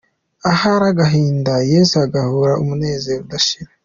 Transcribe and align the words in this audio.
Ahari 0.51 0.85
agahinda 0.91 1.53
Yesu 1.71 1.93
araguha 2.03 2.53
umunezero 2.61 3.19
udashira. 3.25 3.71